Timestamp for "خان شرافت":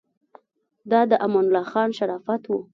1.71-2.43